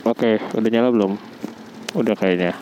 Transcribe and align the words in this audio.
Oke, 0.00 0.40
udah 0.56 0.70
nyala 0.72 0.88
belum? 0.88 1.12
Udah 1.92 2.16
kayaknya. 2.16 2.56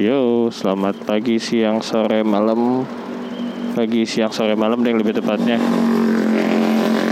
Yo, 0.00 0.48
selamat 0.48 1.04
pagi, 1.04 1.36
siang, 1.36 1.84
sore, 1.84 2.24
malam. 2.24 2.88
Pagi, 3.76 4.08
siang, 4.08 4.32
sore, 4.32 4.56
malam 4.56 4.80
deh 4.80 4.96
lebih 4.96 5.20
tepatnya. 5.20 5.60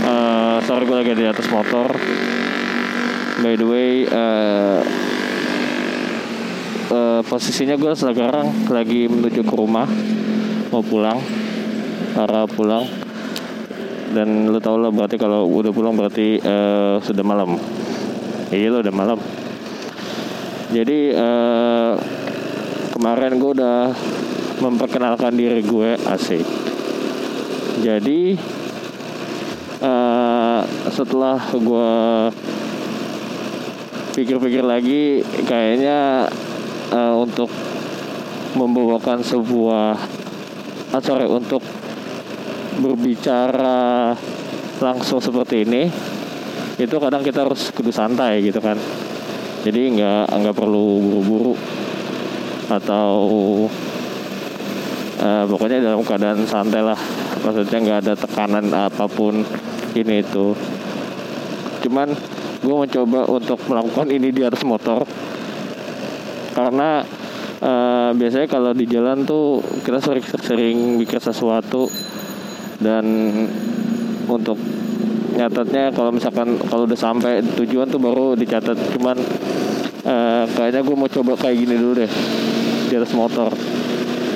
Uh, 0.01 0.57
sorry 0.65 0.89
gue 0.89 0.97
lagi 0.97 1.13
di 1.13 1.29
atas 1.29 1.45
motor. 1.53 1.93
By 3.45 3.53
the 3.53 3.67
way, 3.69 4.09
uh, 4.09 4.81
uh, 6.89 7.21
posisinya 7.21 7.77
gue 7.77 7.93
sekarang 7.93 8.65
lagi 8.65 9.05
menuju 9.05 9.45
ke 9.45 9.53
rumah, 9.53 9.85
mau 10.73 10.81
pulang, 10.81 11.21
arah 12.17 12.49
pulang. 12.49 12.89
Dan 14.09 14.49
lu 14.49 14.57
tau 14.57 14.81
lah 14.81 14.89
berarti 14.89 15.21
kalau 15.21 15.45
udah 15.45 15.69
pulang 15.69 15.93
berarti 15.93 16.41
uh, 16.41 16.97
sudah 16.97 17.21
malam 17.21 17.61
iya 18.51 18.71
lo 18.71 18.79
udah 18.79 18.95
malam. 18.95 19.19
Jadi 20.71 21.15
uh, 21.15 21.95
kemarin 22.95 23.39
gue 23.39 23.51
udah 23.55 23.91
memperkenalkan 24.59 25.35
diri 25.35 25.63
gue 25.63 25.95
asik. 26.07 26.43
Jadi 27.83 28.35
uh, 29.83 30.61
setelah 30.91 31.39
gue 31.53 31.91
pikir-pikir 34.17 34.65
lagi 34.65 35.21
kayaknya 35.45 36.25
uh, 36.89 37.15
untuk 37.21 37.53
membawakan 38.57 39.21
sebuah 39.21 39.93
ah, 40.89 41.27
untuk 41.29 41.61
berbicara 42.81 44.13
langsung 44.81 45.21
seperti 45.21 45.69
ini 45.69 45.83
itu 46.77 46.95
kadang 47.01 47.25
kita 47.25 47.41
harus 47.41 47.73
kudu 47.73 47.89
santai 47.89 48.45
gitu 48.45 48.61
kan. 48.61 48.77
Jadi 49.65 49.97
nggak 49.97 50.29
nggak 50.29 50.55
perlu 50.55 51.01
buru-buru. 51.01 51.53
Atau 52.69 53.15
uh, 55.17 55.43
pokoknya 55.49 55.81
dalam 55.81 56.05
keadaan 56.05 56.45
santai 56.45 56.85
lah. 56.85 56.99
Maksudnya 57.41 57.77
nggak 57.81 57.99
ada 58.05 58.13
tekanan 58.13 58.65
apa 58.77 59.09
pun 59.09 59.41
ini 59.97 60.21
itu. 60.21 60.53
Cuman 61.81 62.13
gue 62.61 62.75
mencoba 62.77 63.25
untuk 63.25 63.57
melakukan 63.65 64.07
ini 64.13 64.29
di 64.29 64.45
atas 64.45 64.61
motor. 64.61 65.01
Karena 66.53 67.01
uh, 67.65 68.13
biasanya 68.13 68.45
kalau 68.45 68.77
di 68.77 68.85
jalan 68.85 69.25
tuh 69.25 69.65
kita 69.81 69.97
sering 69.97 70.25
sering 70.45 70.77
bikin 71.01 71.17
sesuatu. 71.17 71.89
Dan 72.77 73.05
untuk 74.29 74.61
nyatetnya 75.35 75.91
kalau 75.91 76.11
misalkan 76.15 76.55
kalau 76.71 76.87
udah 76.87 76.95
sampai 76.95 77.43
tujuan 77.59 77.89
tuh 77.91 77.99
baru 77.99 78.37
dicatat. 78.37 78.77
Cuman 78.95 79.17
uh, 80.07 80.43
kayaknya 80.55 80.81
gue 80.85 80.95
mau 80.95 81.09
coba 81.11 81.35
kayak 81.35 81.55
gini 81.67 81.75
dulu 81.75 82.03
deh 82.05 82.11
di 82.87 82.93
atas 82.95 83.11
motor. 83.11 83.51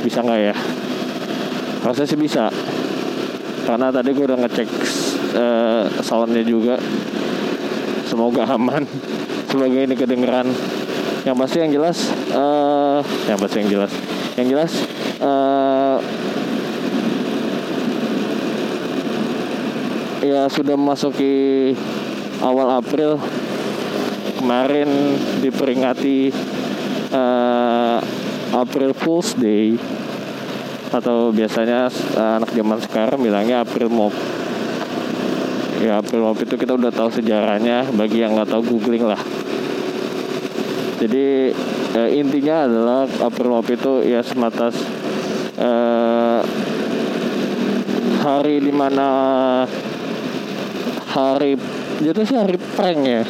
Bisa 0.03 0.25
nggak 0.25 0.39
ya? 0.51 0.55
Rasanya 1.85 2.07
sih 2.09 2.19
bisa. 2.19 2.45
Karena 3.63 3.93
tadi 3.93 4.09
gue 4.11 4.25
udah 4.25 4.39
ngecek 4.41 4.67
uh, 5.37 5.83
soundnya 6.03 6.43
juga. 6.43 6.75
Semoga 8.09 8.43
aman. 8.49 8.83
Semoga 9.49 9.79
ini 9.79 9.95
kedengeran. 9.95 10.51
Yang 11.21 11.35
pasti 11.37 11.57
yang 11.61 11.71
jelas 11.71 11.97
uh, 12.33 12.99
yang 13.29 13.37
pasti 13.39 13.55
yang 13.63 13.69
jelas. 13.69 13.91
Yang 14.35 14.47
jelas 14.57 14.71
uh, 15.21 15.80
ya 20.21 20.45
sudah 20.47 20.77
memasuki 20.77 21.73
awal 22.39 22.77
April. 22.77 23.17
Kemarin 24.37 24.89
diperingati 25.41 26.33
uh, 27.13 27.97
April 28.53 28.93
Fool's 28.93 29.33
Day. 29.37 29.77
Atau 30.93 31.33
biasanya 31.33 31.89
uh, 32.17 32.41
anak 32.41 32.53
zaman 32.53 32.79
sekarang 32.81 33.19
bilangnya 33.21 33.65
April 33.65 33.89
Mop. 33.89 34.13
Ya 35.81 35.97
April 35.97 36.25
Mop 36.25 36.37
itu 36.41 36.53
kita 36.57 36.77
udah 36.77 36.93
tahu 36.93 37.09
sejarahnya. 37.09 37.89
Bagi 37.93 38.21
yang 38.21 38.37
nggak 38.37 38.49
tahu 38.49 38.77
googling 38.77 39.05
lah. 39.05 39.21
Jadi 41.01 41.53
uh, 41.97 42.09
intinya 42.13 42.69
adalah 42.69 43.01
April 43.25 43.57
Mop 43.57 43.65
itu 43.69 44.05
ya 44.05 44.21
semata 44.21 44.69
uh, 45.57 46.41
hari 48.21 48.61
di 48.61 48.69
mana 48.69 49.09
hari 51.11 51.59
itu 51.99 52.21
sih 52.23 52.39
hari 52.39 52.55
prank 52.55 52.99
ya. 53.03 53.23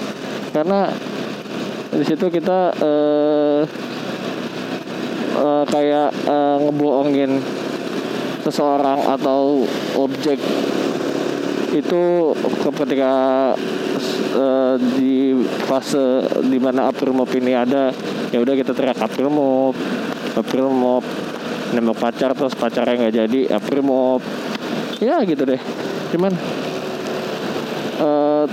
Karena 0.53 0.93
di 1.91 2.03
situ 2.05 2.29
kita 2.29 2.71
uh, 2.77 3.61
uh, 5.35 5.63
kayak 5.67 6.09
uh, 6.29 6.57
ngebohongin 6.61 7.41
seseorang 8.45 9.05
atau 9.05 9.65
objek 9.97 10.37
itu 11.71 12.03
ketika 12.79 13.13
uh, 14.35 14.75
di 14.99 15.39
fase 15.69 16.27
di 16.47 16.59
mana 16.59 16.91
April 16.91 17.15
Mop 17.15 17.31
ini 17.31 17.55
ada 17.55 17.95
ya 18.31 18.43
udah 18.43 18.55
kita 18.59 18.75
teriak 18.75 18.99
April 18.99 19.31
Mop 19.31 19.75
April 20.35 20.67
Mop 20.67 21.03
nembak 21.71 21.97
pacar 21.99 22.35
terus 22.35 22.51
pacarnya 22.55 23.07
nggak 23.07 23.15
jadi 23.15 23.39
April 23.55 23.81
Mop. 23.83 24.21
Ya 24.99 25.23
gitu 25.23 25.47
deh. 25.47 25.59
Cuman 26.11 26.35
uh, 28.01 28.45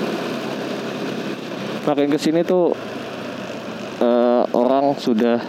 makin 1.88 2.12
ke 2.12 2.18
sini 2.20 2.44
tuh 2.44 2.76
uh, 4.04 4.44
orang 4.52 4.92
sudah 5.00 5.40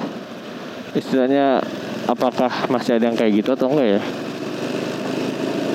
istilahnya 0.95 1.59
apakah 2.07 2.49
masih 2.71 2.97
ada 2.97 3.11
yang 3.11 3.17
kayak 3.19 3.43
gitu 3.43 3.53
atau 3.53 3.69
enggak 3.69 3.99
ya? 3.99 4.01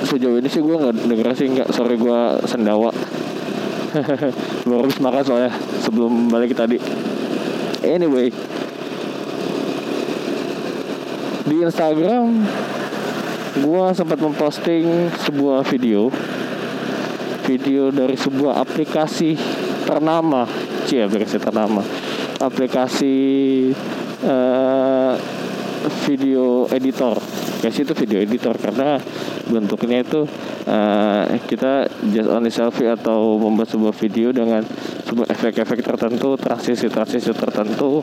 Sejauh 0.05 0.37
ini 0.37 0.49
sih 0.49 0.61
gue 0.61 0.75
nggak 0.75 0.95
denger 1.05 1.27
sih 1.37 1.47
nggak 1.53 1.69
sorry 1.71 1.95
gue 1.95 2.19
sendawa. 2.49 2.91
Baru 4.67 4.83
habis 4.83 4.99
makan 4.99 5.23
soalnya 5.23 5.51
sebelum 5.85 6.27
balik 6.27 6.57
tadi. 6.57 6.81
Anyway. 7.85 8.33
Di 11.45 11.61
Instagram 11.61 12.41
gue 13.55 13.83
sempat 13.95 14.19
memposting 14.19 15.13
sebuah 15.23 15.63
video 15.63 16.11
video 17.45 17.93
dari 17.93 18.17
sebuah 18.17 18.57
aplikasi 18.57 19.37
ternama. 19.85 20.49
Cie 20.89 21.05
aplikasi 21.05 21.37
ternama. 21.37 21.85
Aplikasi 22.41 23.15
uh, 24.25 25.13
video 26.09 26.65
editor. 26.73 27.21
Guys 27.61 27.77
itu 27.77 27.93
video 27.93 28.19
editor 28.21 28.57
karena 28.57 28.97
bentuknya 29.45 30.01
itu 30.01 30.25
uh, 30.65 31.23
kita 31.45 31.89
just 32.09 32.29
only 32.29 32.49
selfie 32.49 32.89
atau 32.89 33.37
membuat 33.37 33.69
sebuah 33.69 33.93
video 33.93 34.33
dengan 34.33 34.65
sebuah 35.05 35.29
efek-efek 35.29 35.85
tertentu 35.85 36.33
transisi-transisi 36.37 37.29
tertentu 37.37 38.01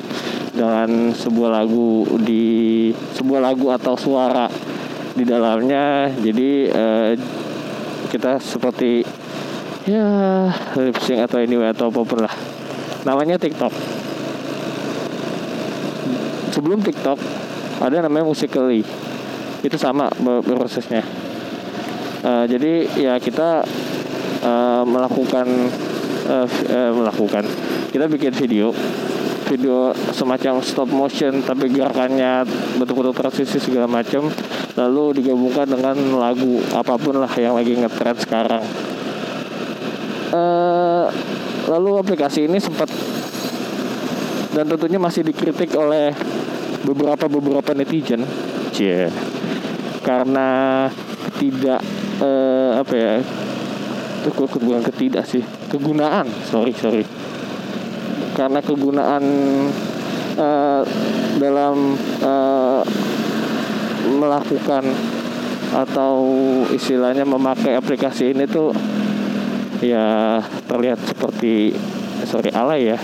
dengan 0.55 1.11
sebuah 1.11 1.51
lagu 1.63 2.07
di 2.23 2.91
sebuah 3.19 3.43
lagu 3.43 3.75
atau 3.75 3.95
suara 3.99 4.47
di 5.13 5.27
dalamnya. 5.27 6.11
Jadi 6.15 6.51
uh, 6.71 7.13
kita 8.11 8.39
seperti 8.39 9.22
ya 9.83 10.07
lip 10.79 10.95
sync 11.03 11.27
atau 11.27 11.43
anyway 11.43 11.71
atau 11.71 11.91
apa 11.91 12.01
pun 12.07 12.21
lah. 12.23 12.35
Namanya 13.03 13.35
TikTok. 13.35 13.73
Sebelum 16.55 16.79
TikTok 16.85 17.19
ada 17.83 18.05
namanya 18.05 18.29
Musically 18.29 18.87
itu 19.63 19.77
sama 19.79 20.11
prosesnya. 20.47 21.03
Uh, 22.23 22.47
jadi 22.47 22.87
ya 22.95 23.15
kita 23.19 23.67
uh, 24.47 24.83
melakukan 24.87 25.47
uh, 26.31 26.47
uh, 26.47 26.91
melakukan. 26.95 27.43
Kita 27.91 28.07
bikin 28.07 28.35
video. 28.39 28.71
Video 29.51 29.93
semacam 30.15 30.63
stop 30.63 30.89
motion 30.95 31.43
tapi 31.43 31.69
gerakannya 31.69 32.47
betul-betul 32.79 33.13
transisi 33.19 33.59
segala 33.59 33.91
macam. 33.91 34.31
Lalu 34.79 35.21
digabungkan 35.21 35.67
dengan 35.67 35.99
lagu 36.17 36.63
apa 36.73 36.95
pun 36.97 37.19
lah 37.19 37.33
yang 37.37 37.59
lagi 37.59 37.77
ngetrend 37.77 38.23
sekarang 38.23 38.65
uh, 40.33 41.07
lalu 41.69 42.01
aplikasi 42.01 42.49
ini 42.49 42.59
sempat 42.59 42.89
dan 44.53 44.69
tentunya 44.69 45.01
masih 45.01 45.25
dikritik 45.25 45.73
oleh 45.77 46.13
beberapa 46.85 47.25
beberapa 47.31 47.73
netizen, 47.73 48.27
cie, 48.75 49.09
karena 50.05 50.89
tidak 51.41 51.81
uh, 52.21 52.77
apa 52.77 52.93
ya, 52.93 53.13
itu 54.21 54.31
bukan 54.61 54.83
ketidak 54.93 55.25
sih, 55.25 55.41
kegunaan, 55.73 56.29
sorry 56.45 56.77
sorry, 56.77 57.07
karena 58.37 58.61
kegunaan 58.61 59.25
uh, 60.37 60.83
dalam 61.41 61.97
uh, 62.21 62.85
melakukan 64.13 64.85
atau 65.73 66.15
istilahnya 66.69 67.25
memakai 67.25 67.73
aplikasi 67.73 68.37
ini 68.37 68.45
tuh 68.45 68.77
ya 69.83 70.39
terlihat 70.71 71.03
seperti 71.03 71.75
sorry 72.25 72.55
alay 72.55 72.95
ya. 72.95 72.99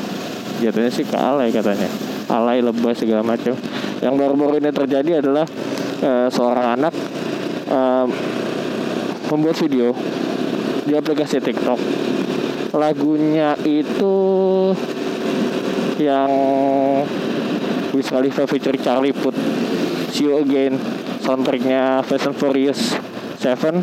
Jatuhnya 0.63 0.91
sih 0.91 1.05
ke 1.05 1.19
alay 1.19 1.51
katanya. 1.51 1.91
Alay 2.31 2.63
lebay 2.63 2.95
segala 2.95 3.27
macam. 3.27 3.55
Yang 3.99 4.15
baru-baru 4.15 4.63
ini 4.63 4.71
terjadi 4.71 5.11
adalah 5.21 5.47
uh, 6.03 6.29
seorang 6.31 6.67
anak 6.79 6.95
uh, 7.71 8.07
membuat 9.35 9.59
video 9.59 9.93
di 10.87 10.95
aplikasi 10.95 11.43
TikTok. 11.43 11.79
Lagunya 12.79 13.59
itu 13.67 14.17
yang 15.99 16.31
Wiz 17.91 18.07
Khalifa 18.07 18.47
feature 18.47 18.79
Charlie 18.79 19.17
Puth 19.17 19.35
See 20.15 20.31
You 20.31 20.39
Again 20.43 20.79
soundtracknya 21.29 22.01
and 22.07 22.37
Furious 22.39 22.97
7 23.43 23.83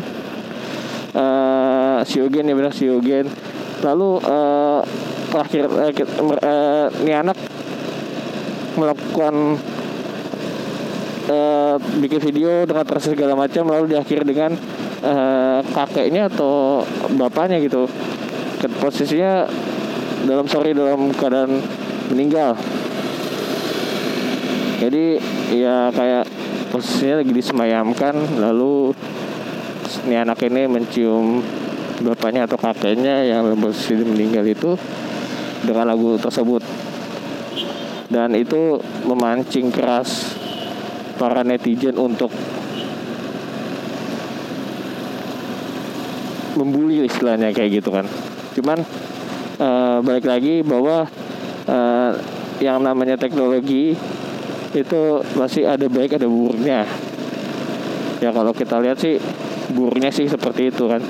uh, 1.14 1.75
You 2.04 2.28
Again 2.28 2.50
ya 2.50 2.54
benar 2.58 2.74
You 2.76 2.98
Again 3.00 3.30
lalu 3.84 4.20
uh, 4.24 4.80
terakhir 5.32 5.68
uh, 5.68 5.92
uh, 5.92 6.88
ini 7.04 7.12
anak 7.12 7.36
melakukan 8.76 9.56
uh, 11.28 11.76
bikin 12.00 12.20
video 12.20 12.64
dengan 12.64 12.84
proses 12.84 13.12
segala 13.12 13.34
macam 13.36 13.68
lalu 13.68 13.96
diakhiri 13.96 14.24
dengan 14.24 14.52
uh, 15.02 15.60
kakeknya 15.72 16.28
atau 16.32 16.84
bapaknya 17.16 17.60
gitu. 17.60 17.88
Posisinya 18.80 19.46
dalam 20.24 20.48
sorry 20.48 20.72
dalam 20.72 21.12
keadaan 21.12 21.60
meninggal. 22.12 22.56
Jadi 24.76 25.20
ya 25.56 25.88
kayak 25.92 26.24
posisinya 26.72 27.24
lagi 27.24 27.32
disemayamkan 27.32 28.14
lalu 28.36 28.92
ini 30.04 30.16
anak 30.18 30.44
ini 30.44 30.68
mencium 30.68 31.40
bapaknya 32.02 32.44
atau 32.44 32.58
kakeknya 32.60 33.24
yang 33.24 33.48
dalam 33.48 33.60
meninggal 34.12 34.44
itu 34.44 34.76
dengan 35.64 35.88
lagu 35.88 36.20
tersebut. 36.20 36.60
Dan 38.06 38.38
itu 38.38 38.78
memancing 39.02 39.72
keras 39.74 40.38
para 41.16 41.42
netizen 41.42 41.96
untuk 41.98 42.30
membuli 46.56 47.04
istilahnya 47.04 47.52
kayak 47.52 47.82
gitu 47.82 47.90
kan. 47.92 48.06
Cuman 48.56 48.78
uh, 49.60 49.98
balik 50.00 50.24
lagi 50.24 50.62
bahwa 50.62 51.04
uh, 51.68 52.10
yang 52.62 52.80
namanya 52.80 53.20
teknologi 53.20 53.92
itu 54.72 55.02
masih 55.36 55.68
ada 55.68 55.84
baik 55.88 56.16
ada 56.16 56.28
buruknya. 56.28 56.88
Ya 58.20 58.32
kalau 58.32 58.56
kita 58.56 58.80
lihat 58.80 58.96
sih 58.96 59.20
buruknya 59.76 60.08
sih 60.08 60.24
seperti 60.24 60.72
itu 60.72 60.88
kan 60.88 61.02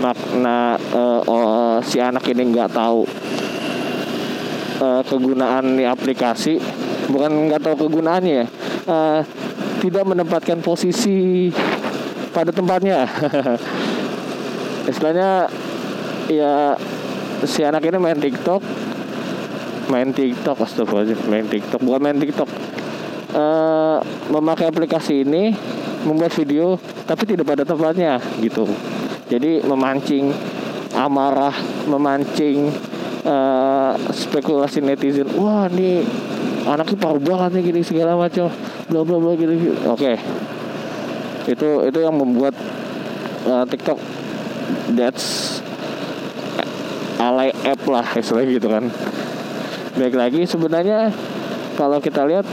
makna 0.00 0.80
uh, 0.94 1.20
uh, 1.24 1.76
si 1.84 2.00
anak 2.00 2.24
ini 2.32 2.54
nggak 2.54 2.72
tahu 2.72 3.04
uh, 4.80 5.02
kegunaan 5.04 5.76
nih 5.76 5.88
aplikasi 5.90 6.56
bukan 7.12 7.50
nggak 7.50 7.60
tahu 7.60 7.88
kegunaannya 7.88 8.32
ya 8.32 8.46
uh, 8.88 9.20
tidak 9.82 10.04
menempatkan 10.06 10.62
posisi 10.62 11.50
pada 12.30 12.54
tempatnya. 12.54 13.04
Istilahnya 14.90 15.50
ya 16.30 16.78
si 17.46 17.66
anak 17.66 17.82
ini 17.86 17.98
main 17.98 18.18
TikTok 18.18 18.62
main 19.90 20.14
TikTok 20.14 20.62
astagfirullahaladzim 20.62 21.18
main 21.26 21.46
TikTok 21.50 21.80
bukan 21.82 22.00
main 22.00 22.18
TikTok 22.22 22.48
uh, 23.34 23.98
memakai 24.30 24.70
aplikasi 24.70 25.26
ini 25.26 25.54
membuat 26.06 26.30
video 26.34 26.78
tapi 27.04 27.26
tidak 27.26 27.46
pada 27.46 27.66
tempatnya 27.66 28.22
gitu 28.38 28.66
jadi 29.32 29.64
memancing 29.64 30.28
amarah 30.92 31.56
memancing 31.88 32.68
uh, 33.24 33.96
spekulasi 34.12 34.84
netizen 34.84 35.24
wah 35.40 35.64
ini 35.72 36.04
anaknya 36.68 36.96
parah 37.00 37.22
banget 37.22 37.50
nih 37.56 37.62
gini 37.72 37.80
segala 37.80 38.12
macam 38.12 38.52
bla 38.92 39.00
bla 39.00 39.16
bla 39.16 39.32
gitu. 39.40 39.72
oke 39.88 39.96
okay. 39.96 40.16
itu 41.48 41.68
itu 41.88 41.98
yang 42.04 42.12
membuat 42.12 42.52
uh, 43.48 43.64
TikTok 43.64 43.96
that's 44.92 45.58
alay 47.16 47.56
app 47.64 47.80
lah 47.88 48.04
istilahnya 48.12 48.60
gitu 48.60 48.68
kan 48.68 48.84
baik 49.96 50.12
lagi 50.12 50.44
sebenarnya 50.44 51.08
kalau 51.80 52.04
kita 52.04 52.28
lihat 52.28 52.44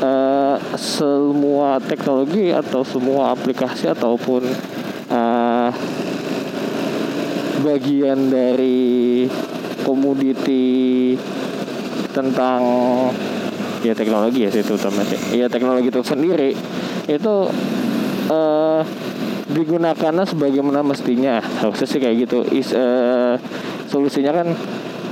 uh, 0.00 0.56
semua 0.80 1.76
teknologi 1.84 2.48
atau 2.48 2.80
semua 2.80 3.36
aplikasi 3.36 3.92
ataupun 3.92 4.46
uh, 5.70 5.74
bagian 7.62 8.32
dari 8.32 9.28
komoditi 9.84 11.14
tentang 12.12 12.62
ya 13.84 13.94
teknologi 13.94 14.42
ya 14.42 14.50
itu 14.50 14.74
utamanya 14.74 15.18
ya 15.30 15.46
teknologi 15.46 15.88
itu 15.88 16.02
sendiri 16.02 16.50
itu 17.08 17.34
uh, 18.28 18.82
digunakannya 19.48 20.28
sebagaimana 20.28 20.84
mestinya. 20.84 21.40
Harusnya 21.40 21.88
sih 21.88 22.00
kayak 22.00 22.28
gitu. 22.28 22.38
Is 22.52 22.70
uh, 22.76 23.40
solusinya 23.88 24.44
kan 24.44 24.52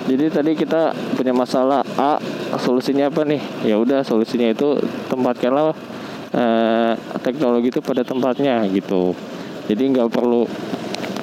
jadi 0.06 0.30
tadi 0.30 0.54
kita 0.54 0.94
punya 1.18 1.32
masalah 1.34 1.82
A 1.98 2.20
solusinya 2.60 3.08
apa 3.08 3.24
nih? 3.24 3.42
Ya 3.64 3.80
udah 3.80 4.04
solusinya 4.04 4.52
itu 4.52 4.78
tempatkanlah 5.08 5.72
uh, 6.36 6.92
teknologi 7.24 7.72
itu 7.72 7.80
pada 7.80 8.04
tempatnya 8.04 8.62
gitu 8.70 9.16
jadi 9.66 9.82
nggak 9.90 10.10
perlu 10.14 10.46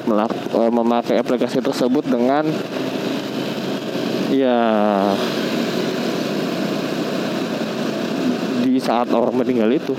uh, 0.07 0.71
memakai 0.71 1.15
aplikasi 1.15 1.63
tersebut 1.63 2.03
dengan 2.03 2.43
ya 4.27 4.59
di 8.63 8.75
saat 8.83 9.07
orang 9.15 9.35
meninggal 9.35 9.71
itu. 9.71 9.95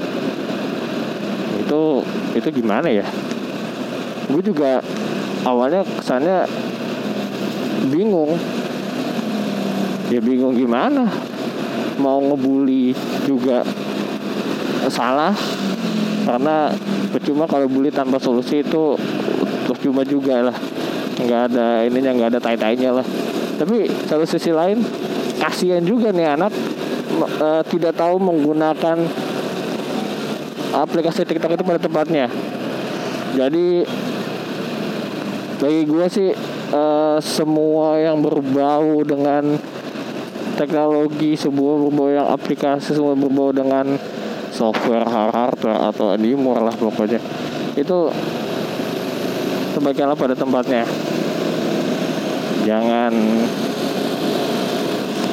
Itu 1.65 2.05
itu 2.37 2.49
gimana 2.53 2.93
ya? 2.93 3.07
Gue 4.29 4.45
juga 4.45 4.85
awalnya 5.49 5.81
kesannya 6.01 6.45
bingung. 7.89 8.37
Ya 10.13 10.21
bingung 10.21 10.53
gimana? 10.53 11.09
Mau 11.97 12.21
ngebully 12.21 12.93
juga 13.25 13.65
salah 14.93 15.33
karena 16.29 16.69
percuma 17.15 17.47
kalau 17.47 17.71
bully 17.71 17.95
tanpa 17.95 18.19
solusi 18.19 18.67
itu 18.67 18.99
percuma 19.71 20.03
juga 20.03 20.51
lah. 20.51 20.57
Nggak 21.15 21.41
ada 21.55 21.87
ininya 21.87 22.11
nggak 22.11 22.31
ada 22.35 22.41
tai 22.43 22.59
tainya 22.59 22.91
lah. 22.91 23.07
Tapi 23.55 23.87
satu 24.11 24.27
sisi 24.27 24.51
lain 24.51 24.83
kasihan 25.39 25.79
juga 25.87 26.11
nih 26.11 26.35
anak 26.35 26.51
e, 27.23 27.49
tidak 27.71 27.95
tahu 27.95 28.19
menggunakan 28.19 28.99
aplikasi 30.75 31.23
TikTok 31.23 31.55
itu 31.55 31.63
pada 31.63 31.79
tempatnya. 31.79 32.27
Jadi 33.39 33.87
bagi 35.63 35.83
gue 35.87 36.07
sih 36.11 36.31
e, 36.75 36.83
semua 37.23 38.03
yang 38.03 38.19
berbau 38.19 39.07
dengan 39.07 39.55
teknologi 40.59 41.39
sebuah 41.39 41.75
berbau 41.79 42.11
yang 42.11 42.27
aplikasi 42.27 42.95
semua 42.95 43.15
berbau 43.15 43.55
dengan 43.55 43.95
software 44.55 45.03
hardware 45.03 45.91
atau 45.91 46.15
animor 46.15 46.63
lah 46.63 46.75
pokoknya. 46.79 47.19
Itu 47.75 48.15
sebaiknya 49.75 50.15
pada 50.15 50.39
tempatnya. 50.39 50.87
Jangan 52.63 53.13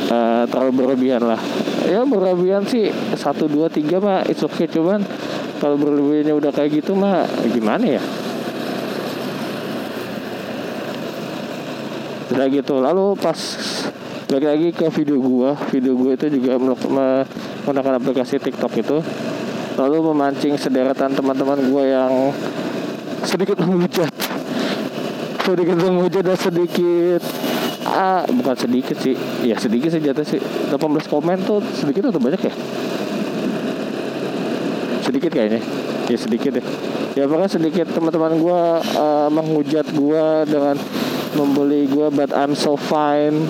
uh, 0.10 0.44
terlalu 0.50 0.72
berlebihan 0.74 1.22
lah. 1.22 1.38
Ya 1.86 2.02
berlebihan 2.02 2.66
sih. 2.66 2.90
Satu 3.14 3.46
dua 3.46 3.70
tiga 3.70 4.02
mah 4.02 4.26
itu 4.26 4.50
oke 4.50 4.58
okay. 4.58 4.68
cuman 4.68 5.06
kalau 5.62 5.78
berlebihannya 5.78 6.34
udah 6.34 6.50
kayak 6.50 6.82
gitu 6.82 6.98
mah 6.98 7.30
gimana 7.46 8.02
ya? 8.02 8.04
Udah 12.34 12.46
gitu. 12.50 12.82
Lalu 12.82 13.14
pas 13.22 13.38
balik 14.32 14.48
lagi 14.48 14.70
ke 14.72 14.88
video 14.96 15.20
gua 15.20 15.60
video 15.70 15.92
gua 15.92 16.16
itu 16.16 16.32
juga 16.32 16.56
menggunakan 17.62 18.02
aplikasi 18.02 18.42
TikTok 18.42 18.74
itu 18.82 18.98
lalu 19.78 19.98
memancing 20.12 20.58
sederetan 20.58 21.14
teman-teman 21.14 21.58
gua 21.70 21.84
yang 21.86 22.12
sedikit 23.24 23.62
menghujat. 23.62 24.12
Sedikit 25.42 25.78
menghujat 25.78 26.24
dan 26.26 26.38
sedikit 26.38 27.22
ah 27.86 28.26
bukan 28.30 28.56
sedikit 28.58 28.98
sih. 28.98 29.16
Ya 29.46 29.58
sedikit 29.58 29.94
sih 29.94 30.02
jatuh 30.02 30.26
sih. 30.26 30.42
18 30.70 30.78
komen 31.06 31.38
tuh 31.46 31.62
sedikit 31.78 32.10
atau 32.10 32.22
banyak 32.22 32.42
ya? 32.42 32.54
Sedikit 35.02 35.32
kayaknya. 35.34 35.62
Ya 36.10 36.18
sedikit 36.18 36.52
deh. 36.58 36.66
Ya 37.18 37.28
pokoknya 37.28 37.52
sedikit 37.52 37.88
teman-teman 37.92 38.40
gue 38.40 38.62
uh, 38.98 39.30
menghujat 39.30 39.88
gue 39.92 40.26
dengan 40.48 40.76
membeli 41.36 41.88
gue 41.88 42.08
but 42.12 42.32
I'm 42.32 42.56
so 42.56 42.76
fine. 42.76 43.48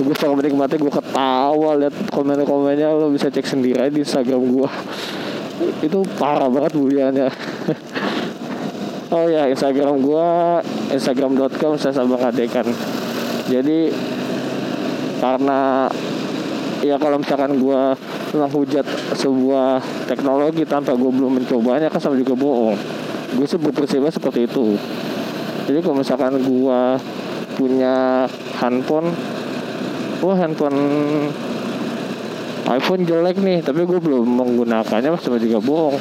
Gue 0.00 0.14
sangat 0.18 0.42
menikmati 0.42 0.80
gue 0.80 0.90
ketawa 1.12 1.76
lihat 1.76 1.94
komen-komennya 2.08 2.88
lo 2.88 3.12
bisa 3.12 3.28
cek 3.28 3.44
sendiri 3.44 3.84
di 3.92 4.00
Instagram 4.00 4.40
gue 4.48 4.70
itu 5.84 6.00
parah 6.16 6.48
banget 6.48 6.72
buliannya. 6.72 7.28
Oh 9.12 9.28
ya 9.28 9.44
Instagram 9.44 10.00
gue 10.00 10.28
instagram.com 10.96 11.76
saya 11.76 11.92
sama 11.92 12.16
kadekan 12.16 12.64
jadi 13.44 13.92
karena 15.20 15.84
ya 16.80 16.96
kalau 16.96 17.20
misalkan 17.20 17.60
gue 17.60 17.80
menghujat 18.32 18.86
sebuah 19.20 19.84
teknologi 20.08 20.64
tanpa 20.64 20.96
gue 20.96 21.12
belum 21.12 21.36
mencobanya 21.36 21.92
kan 21.92 22.00
sama 22.00 22.16
juga 22.16 22.32
bohong. 22.32 22.80
Gue 23.36 23.44
sih 23.44 23.60
berprinsipnya 23.60 24.08
seperti 24.08 24.48
itu. 24.48 24.80
Jadi 25.68 25.78
kalau 25.84 26.00
misalkan 26.00 26.40
gue 26.40 26.80
punya 27.60 28.24
handphone 28.56 29.12
wah 30.22 30.38
handphone 30.38 30.78
iPhone 32.70 33.02
jelek 33.04 33.42
nih 33.42 33.58
tapi 33.60 33.82
gue 33.84 33.98
belum 33.98 34.22
menggunakannya 34.22 35.18
sama 35.18 35.36
juga 35.42 35.58
bohong. 35.58 35.98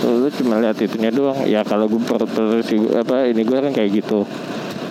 Lu 0.00 0.32
cuma 0.32 0.56
lihat 0.58 0.80
itunya 0.80 1.12
doang. 1.12 1.44
Ya 1.44 1.60
kalau 1.60 1.86
gue 1.86 2.00
terus 2.00 2.66
apa 2.96 3.28
ini 3.28 3.44
gue 3.44 3.58
kan 3.60 3.70
kayak 3.70 4.00
gitu. 4.00 4.24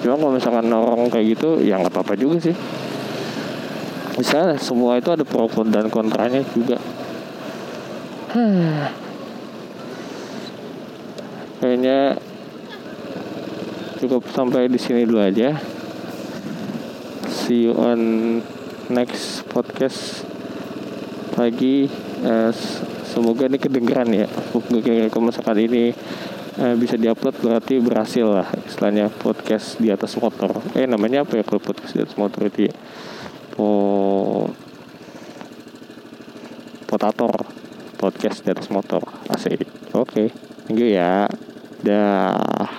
Cuma 0.05 0.15
kalau 0.15 0.31
misalkan 0.37 0.69
orang 0.69 1.09
kayak 1.09 1.35
gitu 1.35 1.59
ya 1.65 1.81
nggak 1.81 1.91
apa-apa 1.91 2.13
juga 2.15 2.39
sih. 2.39 2.55
Bisa 4.15 4.55
semua 4.61 5.01
itu 5.01 5.09
ada 5.09 5.25
pro 5.25 5.49
dan 5.67 5.89
kontranya 5.89 6.45
juga. 6.53 6.77
Kayaknya 11.59 12.15
cukup 13.99 14.23
sampai 14.31 14.71
di 14.71 14.79
sini 14.79 15.03
dulu 15.03 15.19
aja. 15.19 15.59
See 17.27 17.67
you 17.67 17.75
on 17.75 17.99
next 18.89 19.45
podcast 19.47 20.25
lagi. 21.37 21.87
Uh, 22.25 22.51
semoga 23.05 23.45
ini 23.45 23.61
kedengeran 23.61 24.09
ya. 24.11 24.27
Kalau 25.13 25.29
misalkan 25.29 25.57
ini. 25.61 25.93
Uh, 26.59 26.75
bisa 26.75 26.99
diupload 26.99 27.39
berarti 27.39 27.79
berhasil 27.79 28.27
lah 28.27 28.43
istilahnya 28.67 29.07
podcast 29.07 29.79
di 29.79 29.95
atas 29.95 30.19
motor. 30.19 30.59
Eh 30.75 30.83
namanya 30.83 31.23
apa 31.23 31.39
ya 31.39 31.43
kalau 31.47 31.63
podcast 31.63 31.95
di 31.95 32.03
atas 32.03 32.19
motor 32.19 32.51
itu 32.51 32.67
ya? 32.67 32.75
Po 33.55 33.69
potator. 36.83 37.47
Podcast 37.95 38.43
di 38.43 38.51
atas 38.51 38.67
motor. 38.67 39.07
Asik. 39.31 39.63
Oke 39.95 40.03
okay. 40.03 40.27
thank 40.67 40.83
you 40.83 40.91
ya. 40.91 41.31
Dah 41.79 42.78